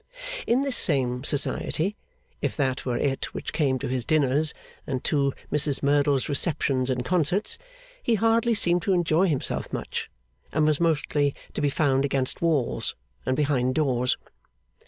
[0.47, 1.95] In this same Society
[2.41, 4.51] (if that were it which came to his dinners,
[4.87, 7.59] and to Mrs Merdle's receptions and concerts),
[8.01, 10.09] he hardly seemed to enjoy himself much,
[10.53, 12.95] and was mostly to be found against walls
[13.27, 14.17] and behind doors.